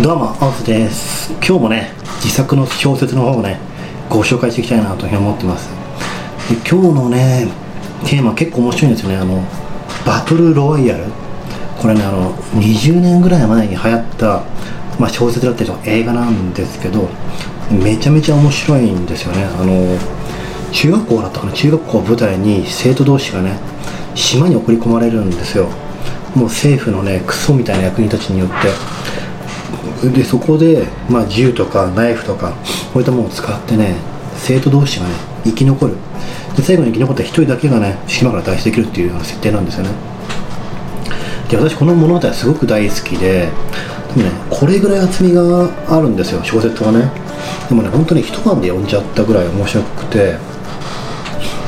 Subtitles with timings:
[0.00, 1.32] どうも、オフです。
[1.44, 1.90] 今日もね、
[2.22, 3.58] 自作の小説の方をね、
[4.08, 5.68] ご紹介していきたいなというふうに思ってます。
[6.48, 7.48] で今日のね、
[8.06, 9.16] テーマ結構面白いんですよね。
[9.16, 9.42] あの、
[10.06, 11.02] バトルロワイヤル。
[11.76, 14.44] これね、あの、20年ぐらい前に流行った、
[15.00, 17.08] まあ、小説だったりとか映画なんですけど、
[17.68, 19.46] めちゃめちゃ面白いんですよね。
[19.46, 19.98] あの、
[20.70, 23.58] 中学校だったかな、中学校を舞台に生徒同士がね、
[24.14, 25.64] 島に送り込まれるんですよ。
[26.36, 28.97] もう政府のね、クソみたいな役人たちによって。
[30.02, 32.52] でそこで、まあ、銃とかナイフとか
[32.92, 33.96] こういったものを使ってね
[34.36, 35.96] 生徒同士がね生き残る。
[36.56, 39.90] で最後に生き残った1人だけがね島から脱出できるっていうような設定なんですよね。
[41.50, 43.48] で私この物語すごく大好きで
[44.14, 47.10] でもねこれぐらい厚みがあるんですよ小説はね。
[47.68, 50.36] でもね本当に一晩で読んじゃったぐらい面白くて。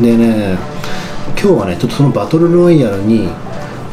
[0.00, 0.56] でね
[1.40, 3.28] 今日はねちょっとそのバトルロイヤルに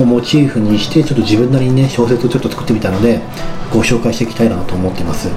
[0.04, 3.20] をモチーフにしてちょっと自分なりにね小説をちょっと作ってみたので
[3.72, 5.30] ご紹介していきたいなと思っています。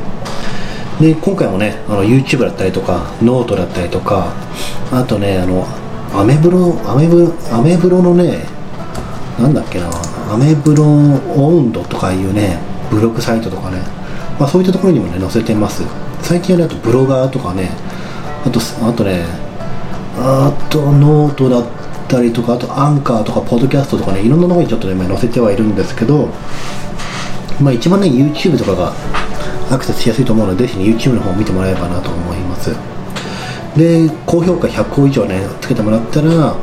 [1.00, 4.34] で今回もねあの YouTube だったりとかノートだったりとか
[4.92, 5.66] あとねあの
[6.14, 8.46] アメブロアメブロアメブロのね
[9.38, 9.90] なんだっけな
[10.30, 12.58] アメブロ Ownd とかいうね
[12.90, 13.78] ブログサイトとかね、
[14.38, 15.82] まあ、そういったところにもね載せてます。
[16.22, 17.70] 最近はねあと Blogger とかね
[18.44, 19.24] あとあとね
[20.18, 21.81] あとノートだっ
[22.12, 26.28] たりとかあとアンカーとかポッドキャストとかねいろんなとこにちょっとね今載せてはいるんですけど
[27.60, 28.92] まあ、一番ね YouTube とかが
[29.70, 32.70] アクセスしやすいと思うのでぜひ、ね、YouTube の方を見てもらえればなと思います。
[33.76, 36.54] で高評価100個以上ねつけてもらったら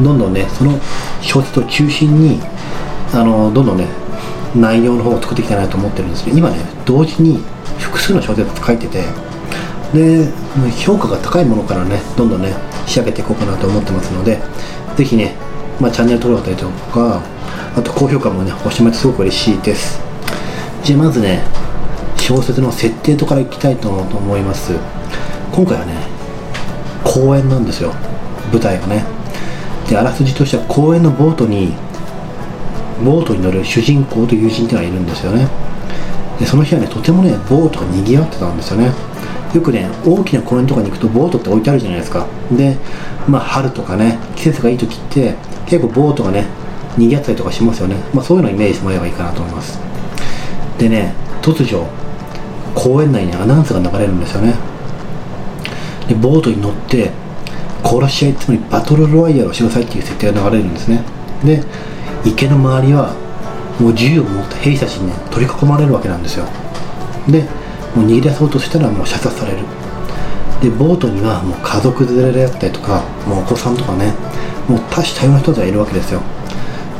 [0.00, 0.72] どんどんねその
[1.20, 2.40] 小説を中心に
[3.12, 3.86] あのどんどんね
[4.56, 7.38] 内容の方を作っていきたいなと思ってるんですけど今ね同時に
[7.78, 9.04] 複数の小説書いてて
[9.94, 10.30] で
[10.84, 12.54] 評価が高いものからねどんどんね
[12.86, 14.40] 仕上げていこうかなと思ってますので
[14.96, 15.34] ぜひね、
[15.80, 17.22] まあ、チャンネル登録だったりとか
[17.76, 20.00] あと高評価もね押してもらってすごく嬉しいです。
[20.82, 21.42] じゃあまずね
[22.16, 24.72] 小説の設定とからいきたいと思います。
[25.52, 25.94] 今回はね
[27.04, 27.92] 公演なんですよ。
[28.50, 29.04] 舞台がね。
[29.88, 31.74] であらすじとしては公演のボートに
[33.04, 35.48] ボートに乗る主人公と友人っていうのがいるんですよね。
[36.40, 38.90] でその日はねとてもねボートが賑わってたんですよね。
[39.56, 42.26] よくね大きな公園とかに行くとボートって置いてあるじゃないですか。
[42.52, 42.76] で
[43.28, 45.34] まあ春とかね季節がいい時って
[45.66, 46.46] 結構ボートがね
[46.96, 47.96] 賑わったりとかしますよね。
[48.14, 49.78] まあそういうのをイメージしてもらえばいいかなと思います。
[50.78, 51.86] でね突如
[52.74, 54.54] 公園内にアナウンスが流れるんですよね。
[56.08, 57.10] でボートに乗って
[57.82, 61.02] 殺し合いつまりバトルロワイヤルをしなさいっていう設定が流れるんですね。
[61.44, 61.62] で
[62.24, 63.14] 池の周りは
[63.80, 66.46] もう銃を持った兵士たちにね取り囲まれるわけなんですよ。
[67.28, 67.44] で
[67.96, 69.58] もう逃げ出そうとしたらもう射殺される。
[70.60, 74.12] でボートにはもう家族連れであったりとかもうお子さんとかね
[74.68, 76.22] もう多種多様な人たちがいるわけですよ。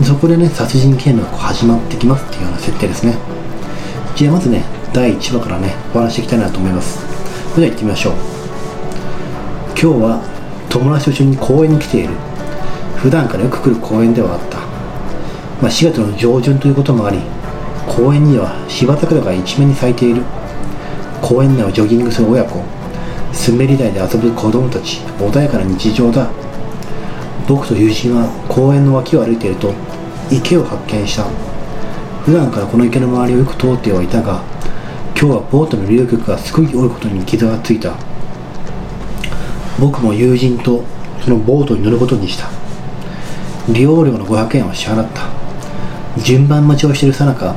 [0.03, 3.17] そこでね殺人刑のが始まってきますっていうような設定ですね。
[4.15, 6.99] じゃあまずね第1話からねお話していきたいなと思います。
[7.55, 8.15] それでは行ってみましょう。
[9.71, 10.23] 今日は
[10.71, 12.15] 友達と一緒に公園に来ている。
[12.97, 14.59] 普段からよく来る公園ではあった、
[15.63, 17.21] まあ、4月の上旬ということもあり
[17.87, 20.23] 公園には芝桜が一面に咲いている。
[21.27, 22.63] 公園内をジョギングする親子
[23.51, 26.31] 滑り台で遊ぶ子供たち穏やかな日常だ
[27.49, 29.75] 僕と友人は公園の脇を歩いていると
[30.31, 31.25] 池を発見した
[32.25, 34.41] 普段からこの池の周りをよく通ってはいたが
[35.19, 37.97] 今日はボートの利用客がすごい多いことに傷がついた
[39.81, 40.85] 僕も友人と
[41.25, 42.49] そのボートに乗ることにした
[43.73, 45.29] 利用料の500円を支払った
[46.23, 47.57] 順番待ちをしているさなか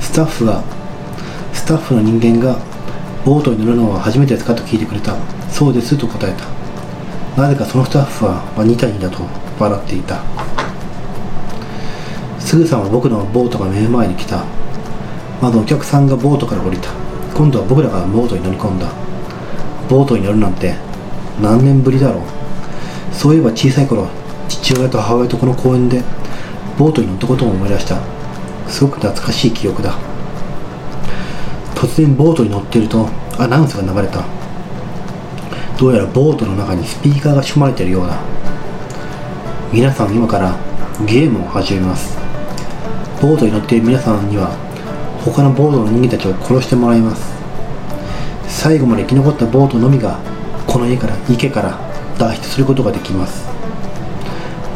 [0.00, 0.64] スタッフが
[1.52, 2.67] スタッフの人間が
[3.28, 5.14] ボートに乗るのは初めてですかと聞いてくれた。
[5.50, 6.46] そうですと答えた。
[7.38, 9.18] なぜかそのスタッフはニタニタと
[9.58, 10.22] 笑っていた。
[12.40, 14.46] すぐさま僕のボートが目の前に来た。
[15.42, 16.88] まずお客さんがボートから降りた。
[17.36, 18.90] 今度は僕らがボートに乗り込んだ。
[19.90, 20.76] ボートに乗るなんて
[21.42, 22.22] 何年ぶりだろう。
[23.14, 24.08] そういえば小さい頃
[24.48, 26.02] 父親と母親とこの公園で
[26.78, 28.00] ボートに乗ったことを思い出した。
[28.68, 29.98] すごく懐かしい記憶だ。
[31.78, 33.08] 突然ボートに乗っていると
[33.38, 34.24] アナウンスが流れた。
[35.78, 38.18] どうやらボートの中にスピーカーが仕込まれているようだ。
[39.72, 40.56] 皆さん今から
[41.06, 42.18] ゲームを始めます。
[43.22, 44.50] ボートに乗っている皆さんには
[45.24, 47.32] 他のボートの人間たちを殺してもらいます。
[48.48, 50.18] 最後まで生き残ったボートのみが
[50.66, 51.78] この家から池から
[52.18, 53.46] 脱出することができます。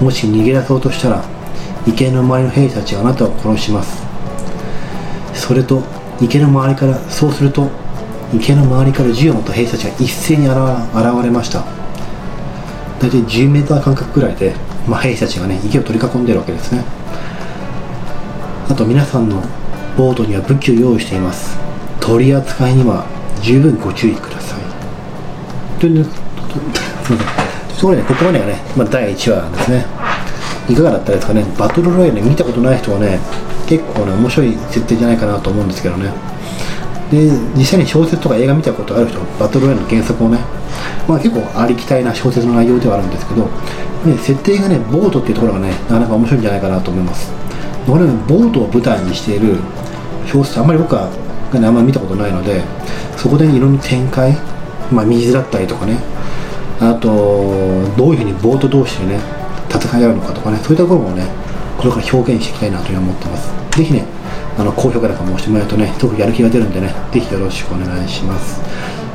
[0.01, 1.25] もし逃げ出そうとしたら
[1.85, 4.01] 池の周りの兵士たちがあなたを殺します。
[5.35, 5.83] それと
[6.23, 7.69] 池の周りからそうすると
[8.33, 10.57] 池の周りから銃を持った兵士たちが一斉に現
[11.23, 11.65] れました。
[13.01, 14.55] 大体10メーター間隔くらいで、
[14.87, 16.85] まあ、兵士たちがね池を取り囲んでるわけですね。
[18.71, 19.43] あと皆さんの
[19.97, 21.59] ボートには武器を用意しています。
[22.01, 23.05] 取り扱いには
[23.43, 24.61] 十分ご注意ください。
[25.81, 26.11] というす
[27.11, 27.25] みませ
[27.75, 29.85] んところでここまでがね、まあ、第1話なんですね。
[30.69, 31.45] いかがだったですかね？
[31.59, 33.19] バトルロイヤル見たことない人はね
[33.67, 36.13] 結構ね面白い設定じゃないかなと思うんですけどね。
[37.11, 40.39] で実際に小説とか映画見たことある人バトルロイの原作をね
[41.07, 43.45] まあ結構ありきたりな小説の内容ではあるんですけど、
[44.07, 47.31] ね、設定がねボートっていうところがねなかなか面白いんじゃないかなと思います。
[47.87, 49.57] これねボートを舞台にしている
[50.27, 51.11] 小説あんまり僕は、
[51.53, 52.63] ね、あんまり見たことないので
[53.17, 54.33] そこで、ね、いろんな展開、
[54.91, 55.99] まあ、水だったりとかね
[56.81, 57.09] あと
[57.97, 59.21] どういうふうにボート同士でね
[59.69, 61.27] 戦い合うのかとかねそういったところもね
[61.83, 63.53] これから表現していきたいなというふうに思ってます。
[63.77, 64.05] ぜひね
[64.57, 68.61] あの高評価なんかもしてもらえるとねすごくやる気が出るんでねぜひよろしくお願いします。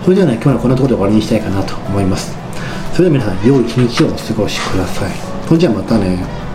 [0.03, 2.35] それではね今日はこんなところで終わりにしたいかなと思います。
[2.91, 5.11] それでは皆さん良い一日をお過ごしください。
[5.47, 6.46] それじゃあまたね。